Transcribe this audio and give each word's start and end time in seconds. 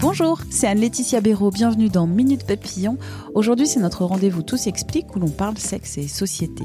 Bonjour, 0.00 0.40
c'est 0.50 0.66
Anne-Laetitia 0.66 1.20
Béraud. 1.20 1.50
Bienvenue 1.50 1.88
dans 1.88 2.06
Minute 2.06 2.46
Papillon. 2.46 2.98
Aujourd'hui, 3.34 3.66
c'est 3.66 3.80
notre 3.80 4.04
rendez-vous 4.04 4.42
Tous 4.42 4.66
explique 4.66 5.14
où 5.14 5.18
l'on 5.18 5.28
parle 5.28 5.56
sexe 5.56 5.98
et 5.98 6.08
société. 6.08 6.64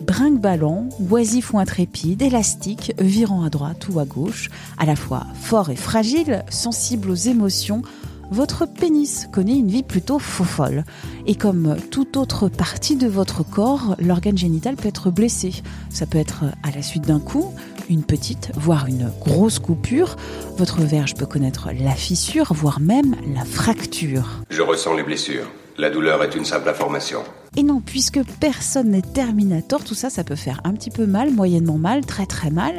Brinque-ballant, 0.00 0.88
oisif 1.10 1.54
ou 1.54 1.58
intrépide, 1.58 2.22
élastique, 2.22 2.92
virant 2.98 3.44
à 3.44 3.50
droite 3.50 3.88
ou 3.88 4.00
à 4.00 4.04
gauche, 4.04 4.50
à 4.76 4.86
la 4.86 4.96
fois 4.96 5.26
fort 5.34 5.70
et 5.70 5.76
fragile, 5.76 6.44
sensible 6.48 7.10
aux 7.10 7.14
émotions, 7.14 7.82
votre 8.30 8.66
pénis 8.66 9.28
connaît 9.32 9.56
une 9.56 9.68
vie 9.68 9.82
plutôt 9.82 10.18
faux-folle. 10.18 10.84
Et 11.26 11.34
comme 11.34 11.76
toute 11.90 12.16
autre 12.16 12.48
partie 12.48 12.96
de 12.96 13.06
votre 13.06 13.42
corps, 13.44 13.96
l'organe 13.98 14.38
génital 14.38 14.76
peut 14.76 14.88
être 14.88 15.10
blessé. 15.10 15.62
Ça 15.90 16.06
peut 16.06 16.18
être 16.18 16.44
à 16.62 16.70
la 16.74 16.82
suite 16.82 17.06
d'un 17.06 17.20
coup, 17.20 17.52
une 17.88 18.02
petite, 18.02 18.50
voire 18.54 18.86
une 18.86 19.10
grosse 19.20 19.58
coupure. 19.58 20.16
Votre 20.56 20.80
verge 20.82 21.14
peut 21.14 21.26
connaître 21.26 21.68
la 21.78 21.92
fissure, 21.92 22.52
voire 22.52 22.80
même 22.80 23.16
la 23.34 23.44
fracture. 23.44 24.28
Je 24.50 24.62
ressens 24.62 24.94
les 24.94 25.02
blessures. 25.02 25.50
La 25.76 25.90
douleur 25.90 26.22
est 26.22 26.34
une 26.36 26.44
simple 26.44 26.68
information. 26.68 27.20
Et 27.56 27.62
non, 27.62 27.80
puisque 27.80 28.20
personne 28.40 28.90
n'est 28.90 29.02
Terminator, 29.02 29.82
tout 29.84 29.94
ça, 29.94 30.10
ça 30.10 30.24
peut 30.24 30.36
faire 30.36 30.60
un 30.64 30.72
petit 30.72 30.90
peu 30.90 31.06
mal, 31.06 31.32
moyennement 31.32 31.78
mal, 31.78 32.04
très 32.04 32.26
très 32.26 32.50
mal. 32.50 32.74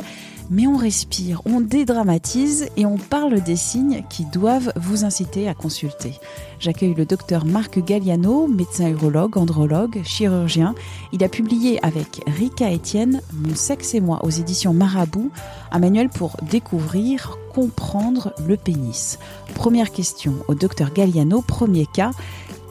Mais 0.51 0.67
on 0.67 0.77
respire, 0.77 1.41
on 1.45 1.59
dédramatise 1.59 2.69
et 2.77 2.85
on 2.85 2.97
parle 2.97 3.41
des 3.41 3.55
signes 3.55 4.03
qui 4.09 4.25
doivent 4.25 4.71
vous 4.75 5.03
inciter 5.03 5.47
à 5.47 5.55
consulter. 5.55 6.13
J'accueille 6.59 6.93
le 6.93 7.05
docteur 7.05 7.45
Marc 7.45 7.79
Galliano, 7.79 8.47
médecin 8.47 8.89
urologue, 8.89 9.37
andrologue, 9.37 10.01
chirurgien. 10.03 10.75
Il 11.11 11.23
a 11.23 11.29
publié 11.29 11.83
avec 11.83 12.21
Rika 12.27 12.71
Etienne 12.71 13.21
Mon 13.33 13.55
sexe 13.55 13.95
et 13.95 14.01
moi 14.01 14.23
aux 14.23 14.29
éditions 14.29 14.73
Marabout, 14.73 15.31
un 15.71 15.79
manuel 15.79 16.09
pour 16.09 16.37
découvrir, 16.49 17.37
comprendre 17.53 18.33
le 18.47 18.55
pénis. 18.55 19.17
Première 19.55 19.91
question 19.91 20.35
au 20.47 20.53
docteur 20.53 20.93
Galliano, 20.93 21.41
premier 21.41 21.87
cas. 21.87 22.11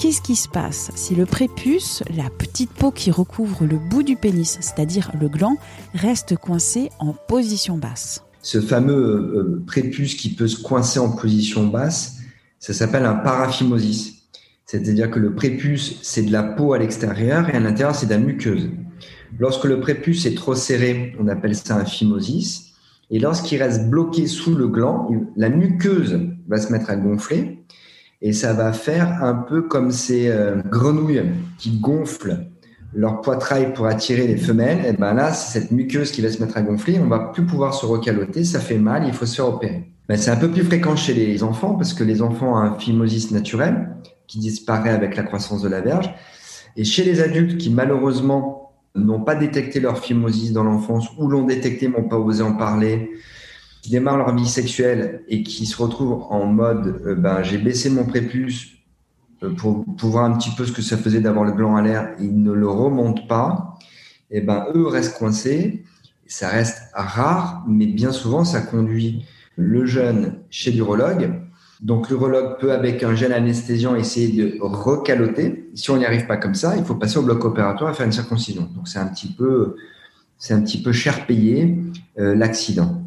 Qu'est-ce 0.05 0.20
qui 0.20 0.36
se 0.36 0.50
passe 0.50 0.91
si 0.97 1.14
le 1.14 1.24
prépuce, 1.24 2.02
la 2.14 2.28
petite 2.28 2.70
peau 2.70 2.91
qui 2.91 3.10
recouvre 3.10 3.64
le 3.64 3.78
bout 3.78 4.02
du 4.02 4.16
pénis, 4.16 4.58
c'est-à-dire 4.60 5.10
le 5.19 5.30
gland, 5.30 5.56
reste 5.94 6.36
coincé 6.36 6.91
en 6.98 7.14
position 7.14 7.78
basse? 7.78 8.22
Ce 8.42 8.60
fameux 8.60 8.94
euh, 8.94 9.62
prépuce 9.66 10.14
qui 10.14 10.34
peut 10.34 10.47
se 10.47 10.62
coincer 10.62 10.98
en 10.98 11.08
position 11.10 11.69
basse, 11.69 12.19
ça 12.58 12.75
s'appelle 12.75 13.06
un 13.06 13.14
paraphimosis. 13.14 14.27
C'est-à-dire 14.66 15.10
que 15.10 15.19
le 15.19 15.34
prépuce, 15.34 15.98
c'est 16.02 16.25
de 16.25 16.32
la 16.32 16.42
peau 16.42 16.75
à 16.75 16.78
l'extérieur 16.78 17.48
et 17.48 17.56
à 17.56 17.60
l'intérieur, 17.60 17.94
c'est 17.94 18.05
de 18.05 18.10
la 18.10 18.19
muqueuse. 18.19 18.69
Lorsque 19.38 19.64
le 19.64 19.80
prépuce 19.80 20.27
est 20.27 20.34
trop 20.34 20.55
serré, 20.55 21.16
on 21.19 21.28
appelle 21.28 21.56
ça 21.56 21.77
un 21.77 21.86
phimosis. 21.86 22.75
Et 23.10 23.19
lorsqu'il 23.19 23.62
reste 23.62 23.88
bloqué 23.88 24.27
sous 24.27 24.55
le 24.55 24.69
gland, 24.69 25.08
la 25.34 25.48
muqueuse 25.48 26.20
va 26.47 26.58
se 26.58 26.70
mettre 26.70 26.91
à 26.91 26.97
gonfler 26.97 27.63
et 28.24 28.32
ça 28.32 28.54
va 28.54 28.72
faire 28.72 29.22
un 29.22 29.34
peu 29.34 29.60
comme 29.60 29.90
ces 29.90 30.28
euh, 30.28 30.62
grenouilles 30.70 31.24
qui 31.58 31.78
gonflent 31.78 32.46
leur 32.94 33.20
poitrail 33.20 33.74
pour 33.74 33.86
attirer 33.86 34.26
les 34.26 34.38
femelles. 34.38 34.86
Et 34.86 34.92
ben 34.94 35.12
là, 35.12 35.30
c'est 35.34 35.60
cette 35.60 35.70
muqueuse 35.70 36.10
qui 36.10 36.22
va 36.22 36.30
se 36.30 36.42
mettre 36.42 36.56
à 36.56 36.62
gonfler. 36.62 36.98
On 36.98 37.06
va 37.06 37.18
plus 37.18 37.44
pouvoir 37.44 37.74
se 37.74 37.84
recaloter. 37.84 38.42
Ça 38.42 38.60
fait 38.60 38.78
mal. 38.78 39.04
Il 39.06 39.12
faut 39.12 39.26
se 39.26 39.36
faire 39.36 39.48
opérer. 39.48 39.90
Ben, 40.08 40.16
c'est 40.16 40.30
un 40.30 40.36
peu 40.36 40.50
plus 40.50 40.62
fréquent 40.62 40.96
chez 40.96 41.12
les 41.12 41.42
enfants 41.42 41.74
parce 41.74 41.92
que 41.92 42.02
les 42.02 42.22
enfants 42.22 42.54
ont 42.54 42.56
un 42.56 42.78
phimosis 42.78 43.30
naturel 43.30 43.90
qui 44.26 44.38
disparaît 44.38 44.91
avec 44.91 45.16
la 45.16 45.22
croissance 45.22 45.60
de 45.60 45.68
la 45.68 45.82
verge. 45.82 46.14
Et 46.78 46.84
chez 46.84 47.04
les 47.04 47.20
adultes 47.20 47.58
qui 47.58 47.68
malheureusement 47.68 48.72
n'ont 48.94 49.20
pas 49.20 49.34
détecté 49.34 49.80
leur 49.80 49.98
phimosis 49.98 50.52
dans 50.52 50.64
l'enfance 50.64 51.08
ou 51.18 51.28
l'ont 51.28 51.44
détecté 51.44 51.88
mais 51.88 52.00
n'ont 52.00 52.08
pas 52.08 52.18
osé 52.18 52.42
en 52.42 52.54
parler, 52.54 53.10
qui 53.84 53.91
démarrent 53.91 54.17
leur 54.17 54.34
vie 54.34 54.49
sexuelle 54.49 55.21
et 55.28 55.43
qui 55.43 55.67
se 55.67 55.77
retrouvent 55.77 56.25
en 56.31 56.47
mode 56.47 57.03
euh, 57.05 57.15
ben, 57.15 57.43
j'ai 57.43 57.59
baissé 57.59 57.91
mon 57.91 58.06
prépuce 58.06 58.69
euh, 59.43 59.50
pour, 59.50 59.84
voir 59.99 60.25
un 60.25 60.39
petit 60.39 60.49
peu 60.53 60.65
ce 60.65 60.72
que 60.72 60.81
ça 60.81 60.97
faisait 60.97 61.21
d'avoir 61.21 61.45
le 61.45 61.53
gland 61.53 61.77
à 61.77 61.83
l'air, 61.83 62.15
ils 62.19 62.43
ne 62.43 62.53
le 62.53 62.67
remontent 62.67 63.27
pas, 63.27 63.77
et 64.31 64.41
ben 64.41 64.69
eux 64.75 64.87
restent 64.87 65.19
coincés. 65.19 65.84
Ça 66.27 66.49
reste 66.49 66.78
rare, 66.95 67.62
mais 67.69 67.84
bien 67.84 68.11
souvent 68.11 68.47
ça 68.47 68.62
conduit 68.62 69.27
le 69.56 69.84
jeune 69.84 70.39
chez 70.49 70.71
l'urologue. 70.71 71.43
Donc 71.83 72.09
l'urologue 72.09 72.59
peut 72.59 72.72
avec 72.72 73.03
un 73.03 73.15
gel 73.15 73.34
anesthésiant 73.34 73.97
essayer 73.97 74.28
de 74.28 74.56
recaloter. 74.62 75.69
Si 75.75 75.91
on 75.91 75.99
n'y 75.99 76.06
arrive 76.06 76.27
pas 76.27 76.39
comme 76.39 76.55
ça, 76.55 76.75
il 76.78 76.84
faut 76.84 76.95
passer 76.95 77.19
au 77.19 77.22
bloc 77.22 77.45
opératoire 77.45 77.91
et 77.91 77.95
faire 77.95 78.06
une 78.06 78.12
circoncision. 78.12 78.62
Donc 78.75 78.89
c'est 78.89 78.99
un 78.99 79.09
petit 79.09 79.28
peu, 79.28 79.77
c'est 80.39 80.55
un 80.55 80.62
petit 80.62 80.83
peu 80.83 80.93
cher 80.93 81.27
payé 81.27 81.77
euh, 82.19 82.34
l'accident. 82.34 83.03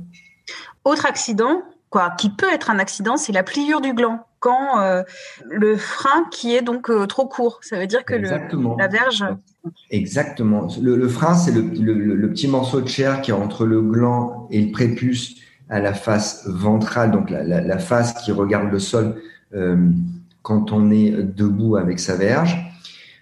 Autre 0.87 1.05
accident, 1.05 1.63
quoi, 1.89 2.11
qui 2.17 2.29
peut 2.29 2.47
être 2.49 2.69
un 2.69 2.79
accident, 2.79 3.17
c'est 3.17 3.33
la 3.33 3.43
pliure 3.43 3.81
du 3.81 3.93
gland. 3.93 4.25
Quand 4.39 4.79
euh, 4.79 5.03
le 5.49 5.75
frein 5.75 6.23
qui 6.31 6.55
est 6.55 6.61
donc 6.61 6.89
euh, 6.89 7.05
trop 7.07 7.27
court, 7.27 7.59
ça 7.61 7.77
veut 7.77 7.87
dire 7.87 8.05
que 8.05 8.13
le, 8.13 8.29
la 8.77 8.87
verge. 8.87 9.25
Exactement. 9.91 10.69
Le, 10.81 11.09
frein, 11.09 11.35
c'est 11.35 11.51
le, 11.51 12.29
petit 12.29 12.47
morceau 12.47 12.79
de 12.79 12.87
chair 12.87 13.21
qui 13.21 13.31
est 13.31 13.33
entre 13.33 13.65
le 13.65 13.81
gland 13.81 14.47
et 14.49 14.61
le 14.61 14.71
prépuce 14.71 15.35
à 15.69 15.81
la 15.81 15.93
face 15.93 16.47
ventrale, 16.47 17.11
donc 17.11 17.29
la, 17.31 17.79
face 17.79 18.13
qui 18.23 18.31
regarde 18.31 18.71
le 18.71 18.79
sol 18.79 19.21
euh, 19.53 19.89
quand 20.41 20.71
on 20.71 20.89
est 20.89 21.11
debout 21.11 21.75
avec 21.75 21.99
sa 21.99 22.15
verge. 22.15 22.55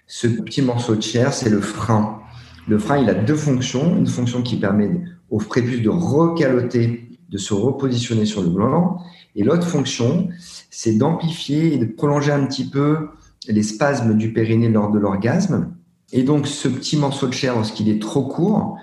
Ce 0.06 0.28
petit 0.28 0.62
morceau 0.62 0.96
de 0.96 1.02
chair, 1.02 1.34
c'est 1.34 1.50
le 1.50 1.62
frein. 1.62 2.20
Le 2.68 2.78
frein, 2.78 2.98
il 2.98 3.10
a 3.10 3.16
deux 3.16 3.36
fonctions. 3.36 3.98
Une 3.98 4.06
fonction 4.06 4.44
qui 4.44 4.58
permet 4.58 4.92
au 5.32 5.40
prépuce 5.40 5.82
de 5.82 5.90
recaloter 5.90 7.05
de 7.30 7.38
se 7.38 7.54
repositionner 7.54 8.26
sur 8.26 8.42
le 8.42 8.50
gland. 8.50 9.00
Et 9.36 9.44
l'autre 9.44 9.68
fonction, 9.68 10.30
c'est 10.70 10.98
d'amplifier 10.98 11.74
et 11.74 11.78
de 11.78 11.86
prolonger 11.86 12.32
un 12.32 12.46
petit 12.46 12.70
peu 12.70 13.10
les 13.48 13.64
spasmes 13.64 14.16
du 14.16 14.34
périnée 14.34 14.70
lors 14.70 14.92
de 14.92 15.00
l'orgasme. 15.00 15.74
Et 16.12 16.24
donc, 16.24 16.48
ce 16.48 16.68
petit 16.68 16.98
morceau 16.98 17.28
de 17.28 17.34
chair, 17.34 17.56
lorsqu'il 17.56 17.90
est 17.90 18.02
trop 18.02 18.24
court, 18.24 18.78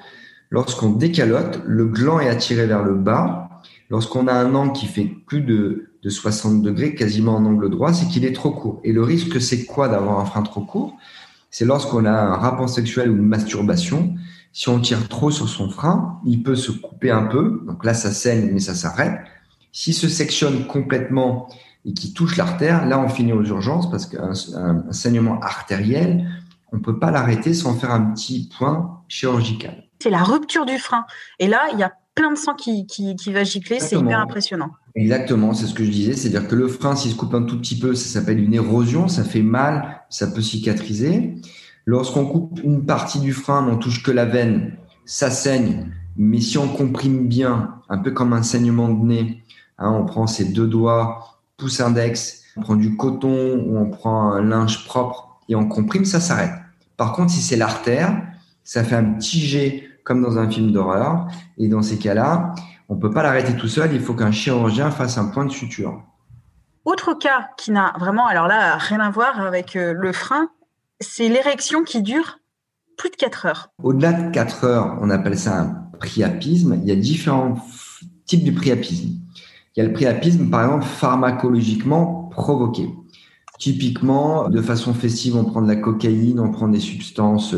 lorsqu'on 0.50 0.90
décalote, 0.90 1.62
le 1.66 1.86
gland 1.86 2.20
est 2.20 2.28
attiré 2.28 2.66
vers 2.66 2.82
le 2.82 2.94
bas. 2.94 3.48
Lorsqu'on 3.90 4.26
a 4.26 4.32
un 4.32 4.54
angle 4.54 4.72
qui 4.72 4.86
fait 4.86 5.04
plus 5.04 5.42
de, 5.42 5.90
de 6.02 6.10
60 6.10 6.62
degrés, 6.62 6.94
quasiment 6.94 7.36
en 7.36 7.44
angle 7.44 7.70
droit, 7.70 7.92
c'est 7.92 8.06
qu'il 8.08 8.24
est 8.24 8.32
trop 8.32 8.50
court. 8.50 8.80
Et 8.84 8.92
le 8.92 9.02
risque, 9.02 9.40
c'est 9.40 9.64
quoi 9.64 9.88
d'avoir 9.88 10.18
un 10.18 10.24
frein 10.24 10.42
trop 10.42 10.62
court? 10.62 10.96
C'est 11.50 11.66
lorsqu'on 11.66 12.06
a 12.06 12.12
un 12.12 12.36
rapport 12.36 12.68
sexuel 12.68 13.10
ou 13.10 13.16
une 13.16 13.26
masturbation, 13.26 14.14
si 14.52 14.68
on 14.68 14.80
tire 14.80 15.08
trop 15.08 15.30
sur 15.30 15.48
son 15.48 15.70
frein, 15.70 16.20
il 16.24 16.42
peut 16.42 16.54
se 16.54 16.72
couper 16.72 17.10
un 17.10 17.24
peu. 17.24 17.62
Donc 17.66 17.84
là, 17.84 17.94
ça 17.94 18.10
saigne, 18.10 18.50
mais 18.52 18.60
ça 18.60 18.74
s'arrête. 18.74 19.18
S'il 19.72 19.94
se 19.94 20.08
sectionne 20.08 20.66
complètement 20.66 21.48
et 21.84 21.94
qui 21.94 22.12
touche 22.12 22.36
l'artère, 22.36 22.86
là, 22.86 23.00
on 23.00 23.08
finit 23.08 23.32
aux 23.32 23.44
urgences 23.44 23.90
parce 23.90 24.06
qu'un 24.06 24.34
saignement 24.92 25.40
artériel, 25.40 26.28
on 26.72 26.80
peut 26.80 26.98
pas 26.98 27.10
l'arrêter 27.10 27.54
sans 27.54 27.74
faire 27.74 27.90
un 27.90 28.12
petit 28.12 28.50
point 28.56 29.00
chirurgical. 29.08 29.84
C'est 30.02 30.10
la 30.10 30.22
rupture 30.22 30.66
du 30.66 30.78
frein. 30.78 31.04
Et 31.38 31.48
là, 31.48 31.68
il 31.72 31.78
y 31.78 31.82
a 31.82 31.92
plein 32.14 32.32
de 32.32 32.36
sang 32.36 32.54
qui, 32.54 32.86
qui, 32.86 33.16
qui 33.16 33.32
va 33.32 33.44
gicler. 33.44 33.80
C'est 33.80 33.96
hyper 33.96 34.20
impressionnant. 34.20 34.70
Exactement, 34.94 35.54
c'est 35.54 35.66
ce 35.66 35.74
que 35.74 35.84
je 35.84 35.90
disais. 35.90 36.12
C'est-à-dire 36.14 36.46
que 36.46 36.54
le 36.54 36.68
frein, 36.68 36.94
s'il 36.94 37.12
se 37.12 37.16
coupe 37.16 37.34
un 37.34 37.44
tout 37.44 37.58
petit 37.58 37.78
peu, 37.78 37.94
ça 37.94 38.20
s'appelle 38.20 38.38
une 38.38 38.52
érosion. 38.52 39.08
Ça 39.08 39.24
fait 39.24 39.42
mal, 39.42 40.02
ça 40.10 40.26
peut 40.26 40.42
cicatriser. 40.42 41.36
Lorsqu'on 41.84 42.26
coupe 42.26 42.60
une 42.62 42.86
partie 42.86 43.20
du 43.20 43.32
frein, 43.32 43.66
on 43.68 43.76
touche 43.76 44.02
que 44.02 44.10
la 44.10 44.24
veine, 44.24 44.76
ça 45.04 45.30
saigne. 45.30 45.92
Mais 46.16 46.40
si 46.40 46.58
on 46.58 46.68
comprime 46.68 47.26
bien, 47.26 47.76
un 47.88 47.98
peu 47.98 48.10
comme 48.10 48.32
un 48.32 48.42
saignement 48.42 48.88
de 48.88 49.04
nez, 49.04 49.42
hein, 49.78 49.90
on 49.90 50.04
prend 50.04 50.26
ses 50.26 50.46
deux 50.46 50.66
doigts, 50.66 51.38
pouce 51.56 51.80
index, 51.80 52.44
on 52.56 52.60
prend 52.60 52.76
du 52.76 52.96
coton 52.96 53.64
ou 53.66 53.78
on 53.78 53.90
prend 53.90 54.32
un 54.32 54.42
linge 54.42 54.84
propre 54.84 55.40
et 55.48 55.56
on 55.56 55.66
comprime, 55.66 56.04
ça 56.04 56.20
s'arrête. 56.20 56.52
Par 56.96 57.12
contre, 57.14 57.30
si 57.30 57.40
c'est 57.40 57.56
l'artère, 57.56 58.22
ça 58.62 58.84
fait 58.84 58.94
un 58.94 59.04
petit 59.14 59.40
jet 59.40 59.88
comme 60.04 60.22
dans 60.22 60.38
un 60.38 60.48
film 60.48 60.72
d'horreur. 60.72 61.26
Et 61.58 61.68
dans 61.68 61.82
ces 61.82 61.98
cas-là, 61.98 62.54
on 62.88 62.96
peut 62.96 63.10
pas 63.10 63.22
l'arrêter 63.22 63.56
tout 63.56 63.68
seul. 63.68 63.92
Il 63.92 64.00
faut 64.00 64.14
qu'un 64.14 64.32
chirurgien 64.32 64.90
fasse 64.90 65.18
un 65.18 65.26
point 65.26 65.44
de 65.44 65.52
suture. 65.52 66.02
Autre 66.84 67.14
cas 67.14 67.50
qui 67.56 67.70
n'a 67.70 67.94
vraiment, 67.98 68.26
alors 68.26 68.48
là, 68.48 68.76
rien 68.76 69.00
à 69.00 69.10
voir 69.10 69.40
avec 69.40 69.76
euh, 69.76 69.92
le 69.96 70.12
frein, 70.12 70.48
c'est 71.02 71.28
l'érection 71.28 71.82
qui 71.82 72.02
dure 72.02 72.38
plus 72.96 73.10
de 73.10 73.16
4 73.16 73.46
heures. 73.46 73.68
Au-delà 73.82 74.12
de 74.12 74.30
4 74.30 74.64
heures, 74.64 74.98
on 75.00 75.10
appelle 75.10 75.38
ça 75.38 75.60
un 75.60 75.98
priapisme. 75.98 76.78
Il 76.82 76.88
y 76.88 76.92
a 76.92 76.96
différents 76.96 77.56
types 78.26 78.44
de 78.44 78.50
priapisme. 78.50 79.08
Il 79.74 79.82
y 79.82 79.84
a 79.84 79.88
le 79.88 79.92
priapisme, 79.92 80.50
par 80.50 80.64
exemple, 80.64 80.84
pharmacologiquement 80.84 82.28
provoqué. 82.30 82.88
Typiquement, 83.58 84.48
de 84.48 84.60
façon 84.60 84.92
festive, 84.94 85.36
on 85.36 85.44
prend 85.44 85.62
de 85.62 85.68
la 85.68 85.76
cocaïne, 85.76 86.40
on 86.40 86.50
prend 86.50 86.68
des 86.68 86.80
substances, 86.80 87.54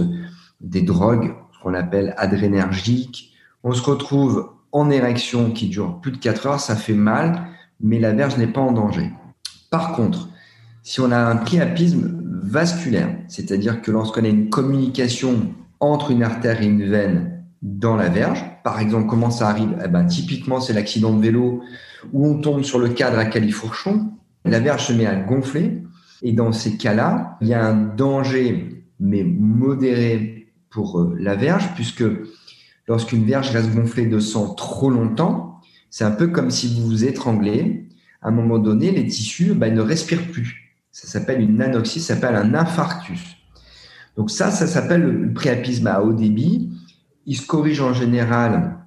des 0.60 0.82
drogues, 0.82 1.34
qu'on 1.62 1.74
appelle 1.74 2.14
adrénergiques. 2.18 3.32
On 3.62 3.72
se 3.72 3.82
retrouve 3.82 4.50
en 4.72 4.90
érection 4.90 5.50
qui 5.50 5.68
dure 5.68 6.00
plus 6.00 6.12
de 6.12 6.18
4 6.18 6.46
heures, 6.46 6.60
ça 6.60 6.76
fait 6.76 6.94
mal, 6.94 7.48
mais 7.80 7.98
la 7.98 8.12
verge 8.12 8.36
n'est 8.36 8.46
pas 8.46 8.60
en 8.60 8.72
danger. 8.72 9.12
Par 9.70 9.92
contre, 9.92 10.28
si 10.82 11.00
on 11.00 11.10
a 11.10 11.18
un 11.18 11.36
priapisme 11.36 12.23
vasculaire, 12.44 13.16
c'est-à-dire 13.28 13.82
que 13.82 13.90
lorsqu'on 13.90 14.24
a 14.24 14.28
une 14.28 14.50
communication 14.50 15.52
entre 15.80 16.10
une 16.10 16.22
artère 16.22 16.62
et 16.62 16.66
une 16.66 16.88
veine 16.88 17.44
dans 17.62 17.96
la 17.96 18.08
verge, 18.08 18.44
par 18.62 18.80
exemple, 18.80 19.08
comment 19.08 19.30
ça 19.30 19.48
arrive? 19.48 19.76
Eh 19.84 19.88
ben, 19.88 20.04
Typiquement, 20.04 20.60
c'est 20.60 20.72
l'accident 20.72 21.14
de 21.14 21.22
vélo 21.22 21.62
où 22.12 22.26
on 22.26 22.40
tombe 22.40 22.62
sur 22.62 22.78
le 22.78 22.90
cadre 22.90 23.18
à 23.18 23.24
califourchon, 23.24 24.10
la 24.44 24.60
verge 24.60 24.86
se 24.86 24.92
met 24.92 25.06
à 25.06 25.16
gonfler, 25.16 25.82
et 26.22 26.32
dans 26.32 26.52
ces 26.52 26.76
cas-là, 26.76 27.38
il 27.40 27.48
y 27.48 27.54
a 27.54 27.64
un 27.64 27.74
danger, 27.74 28.84
mais 29.00 29.24
modéré 29.24 30.48
pour 30.70 31.00
euh, 31.00 31.16
la 31.18 31.34
verge, 31.34 31.70
puisque 31.74 32.04
lorsqu'une 32.86 33.24
verge 33.24 33.50
reste 33.50 33.74
gonflée 33.74 34.06
de 34.06 34.18
sang 34.18 34.54
trop 34.54 34.90
longtemps, 34.90 35.60
c'est 35.90 36.04
un 36.04 36.10
peu 36.10 36.28
comme 36.28 36.50
si 36.50 36.74
vous 36.74 36.86
vous 36.86 37.04
étranglez. 37.04 37.88
À 38.20 38.28
un 38.28 38.32
moment 38.32 38.58
donné, 38.58 38.90
les 38.90 39.06
tissus 39.06 39.54
ben, 39.54 39.74
ne 39.74 39.80
respirent 39.80 40.30
plus. 40.30 40.63
Ça 40.94 41.08
s'appelle 41.08 41.40
une 41.40 41.60
anoxie, 41.60 42.00
ça 42.00 42.14
s'appelle 42.14 42.36
un 42.36 42.54
infarctus. 42.54 43.36
Donc 44.16 44.30
ça, 44.30 44.52
ça 44.52 44.68
s'appelle 44.68 45.02
le 45.02 45.32
priapisme 45.32 45.88
à 45.88 46.00
haut 46.00 46.12
débit. 46.12 46.70
Il 47.26 47.36
se 47.36 47.44
corrige 47.44 47.80
en 47.80 47.92
général 47.92 48.78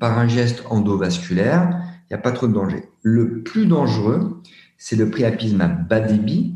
par 0.00 0.18
un 0.18 0.26
geste 0.26 0.64
endovasculaire. 0.70 1.78
Il 2.08 2.14
n'y 2.14 2.16
a 2.16 2.22
pas 2.22 2.32
trop 2.32 2.46
de 2.46 2.54
danger. 2.54 2.84
Le 3.02 3.42
plus 3.42 3.66
dangereux, 3.66 4.40
c'est 4.78 4.96
le 4.96 5.10
priapisme 5.10 5.60
à 5.60 5.68
bas 5.68 6.00
débit. 6.00 6.54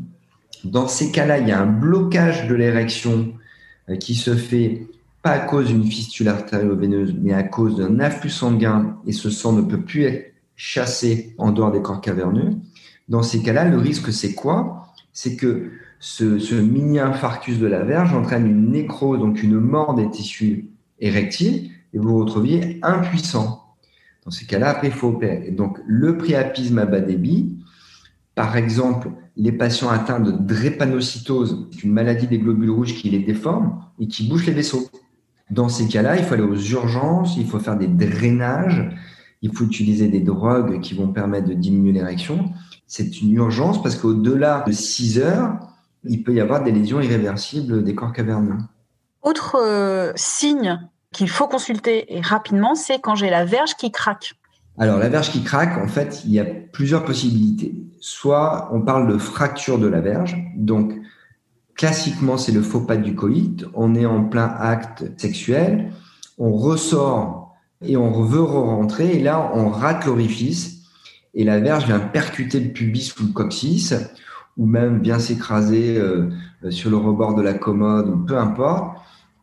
Dans 0.63 0.87
ces 0.87 1.11
cas-là, 1.11 1.37
il 1.37 1.47
y 1.47 1.51
a 1.51 1.61
un 1.61 1.71
blocage 1.71 2.47
de 2.47 2.55
l'érection 2.55 3.33
euh, 3.89 3.97
qui 3.97 4.15
se 4.15 4.35
fait 4.35 4.87
pas 5.21 5.29
à 5.29 5.39
cause 5.39 5.67
d'une 5.67 5.85
fistule 5.85 6.27
artério-veineuse, 6.27 7.15
mais 7.21 7.33
à 7.33 7.43
cause 7.43 7.77
d'un 7.77 7.99
afflux 7.99 8.31
sanguin 8.31 8.97
et 9.05 9.11
ce 9.11 9.29
sang 9.29 9.53
ne 9.53 9.61
peut 9.61 9.81
plus 9.81 10.05
être 10.05 10.33
chassé 10.55 11.35
en 11.37 11.51
dehors 11.51 11.71
des 11.71 11.83
corps 11.83 12.01
caverneux. 12.01 12.55
Dans 13.09 13.21
ces 13.21 13.43
cas-là, 13.43 13.65
le 13.65 13.77
risque, 13.77 14.11
c'est 14.11 14.33
quoi? 14.33 14.86
C'est 15.17 15.35
que 15.35 15.71
ce, 15.99 16.53
mini-infarctus 16.53 17.57
de 17.57 17.65
la 17.65 17.83
verge 17.83 18.13
entraîne 18.13 18.45
une 18.45 18.69
nécrose, 18.69 19.17
donc 19.17 19.41
une 19.41 19.59
mort 19.59 19.95
des 19.95 20.07
tissus 20.11 20.69
érectiles, 20.99 21.71
et 21.91 21.97
vous 21.97 22.09
vous 22.09 22.19
retrouviez 22.19 22.77
impuissant. 22.83 23.63
Dans 24.25 24.29
ces 24.29 24.45
cas-là, 24.45 24.69
après, 24.69 24.89
il 24.89 24.93
faut 24.93 25.07
opérer. 25.07 25.49
donc, 25.49 25.79
le 25.87 26.17
priapisme 26.17 26.77
à 26.77 26.85
bas 26.85 26.99
débit, 26.99 27.57
par 28.35 28.57
exemple, 28.57 29.09
les 29.35 29.51
patients 29.51 29.89
atteints 29.89 30.19
de 30.19 30.29
drépanocytose, 30.29 31.67
une 31.83 31.93
maladie 31.93 32.27
des 32.27 32.37
globules 32.37 32.69
rouges 32.69 32.93
qui 32.93 33.09
les 33.09 33.23
déforme 33.23 33.81
et 33.99 34.07
qui 34.07 34.27
bouche 34.27 34.45
les 34.45 34.53
vaisseaux. 34.53 34.87
Dans 35.49 35.67
ces 35.67 35.87
cas-là, 35.87 36.17
il 36.17 36.25
faut 36.25 36.35
aller 36.35 36.43
aux 36.43 36.61
urgences, 36.61 37.37
il 37.37 37.47
faut 37.47 37.57
faire 37.57 37.75
des 37.75 37.87
drainages, 37.87 38.87
il 39.41 39.51
faut 39.51 39.65
utiliser 39.65 40.09
des 40.09 40.19
drogues 40.19 40.79
qui 40.79 40.93
vont 40.93 41.07
permettre 41.07 41.47
de 41.47 41.55
diminuer 41.55 41.93
l'érection 41.93 42.51
c'est 42.87 43.21
une 43.21 43.33
urgence 43.33 43.83
parce 43.83 43.95
qu'au-delà 43.95 44.63
de 44.65 44.71
6 44.71 45.19
heures, 45.19 45.59
il 46.05 46.23
peut 46.23 46.33
y 46.33 46.39
avoir 46.39 46.63
des 46.63 46.71
lésions 46.71 47.01
irréversibles 47.01 47.83
des 47.83 47.93
corps 47.93 48.13
caverneux. 48.13 48.57
Autre 49.21 49.57
euh, 49.61 50.13
signe 50.15 50.79
qu'il 51.11 51.29
faut 51.29 51.47
consulter 51.47 52.15
et 52.15 52.21
rapidement, 52.21 52.75
c'est 52.75 52.99
quand 52.99 53.15
j'ai 53.15 53.29
la 53.29 53.45
verge 53.45 53.75
qui 53.75 53.91
craque. 53.91 54.35
Alors, 54.77 54.99
la 54.99 55.09
verge 55.09 55.31
qui 55.31 55.43
craque, 55.43 55.77
en 55.77 55.87
fait, 55.87 56.21
il 56.25 56.31
y 56.31 56.39
a 56.39 56.45
plusieurs 56.45 57.03
possibilités. 57.03 57.73
Soit 57.99 58.69
on 58.71 58.81
parle 58.81 59.11
de 59.11 59.17
fracture 59.17 59.79
de 59.79 59.87
la 59.87 60.01
verge, 60.01 60.37
donc 60.55 60.93
classiquement, 61.75 62.37
c'est 62.37 62.51
le 62.51 62.61
faux 62.61 62.81
pas 62.81 62.95
du 62.95 63.15
coït. 63.15 63.65
On 63.73 63.95
est 63.95 64.05
en 64.05 64.23
plein 64.23 64.55
acte 64.59 65.05
sexuel, 65.17 65.91
on 66.37 66.53
ressort 66.53 67.55
et 67.81 67.97
on 67.97 68.23
veut 68.23 68.41
re-rentrer, 68.41 69.17
et 69.17 69.19
là, 69.19 69.51
on 69.53 69.69
rate 69.69 70.05
l'orifice 70.05 70.76
et 71.37 71.43
la 71.43 71.59
verge 71.59 71.85
vient 71.85 71.99
percuter 71.99 72.59
le 72.59 72.71
pubis 72.71 73.13
ou 73.19 73.27
le 73.27 73.31
coccyx, 73.31 73.93
ou 74.57 74.65
même 74.65 75.01
vient 75.03 75.19
s'écraser 75.19 75.97
euh, 75.97 76.31
sur 76.71 76.89
le 76.89 76.97
rebord 76.97 77.35
de 77.35 77.43
la 77.43 77.53
commode, 77.53 78.09
ou 78.09 78.17
peu 78.17 78.39
importe. 78.39 78.97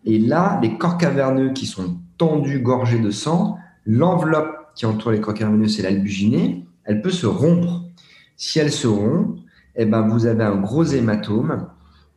Et 0.05 0.19
là, 0.19 0.59
les 0.61 0.77
corps 0.77 0.99
caverneux 0.99 1.53
qui 1.53 1.67
sont 1.67 1.97
tendus, 2.19 2.59
gorgés 2.59 2.99
de 2.99 3.13
sang, 3.13 3.59
l'enveloppe 3.87 4.73
qui 4.75 4.87
entoure 4.87 5.13
les 5.13 5.21
corps 5.21 5.35
caverneux, 5.35 5.69
c'est 5.69 5.83
l'albuginée, 5.83 6.67
elle 6.83 7.01
peut 7.01 7.13
se 7.13 7.27
rompre. 7.27 7.85
Si 8.37 8.59
elle 8.59 8.73
se 8.73 8.89
rompt, 8.89 9.39
eh 9.77 9.87
ben, 9.87 10.03
vous 10.09 10.27
avez 10.27 10.43
un 10.43 10.57
gros 10.57 10.83
hématome, 10.83 11.69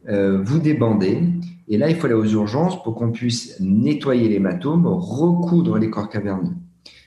euh, 0.10 0.42
vous 0.44 0.58
débandez, 0.58 1.22
et 1.68 1.78
là, 1.78 1.88
il 1.88 1.98
faut 1.98 2.08
aller 2.08 2.16
aux 2.16 2.26
urgences 2.26 2.82
pour 2.82 2.96
qu'on 2.96 3.12
puisse 3.12 3.60
nettoyer 3.60 4.28
l'hématome, 4.28 4.88
recoudre 4.88 5.78
les 5.78 5.92
corps 5.92 6.10
caverneux. 6.10 6.56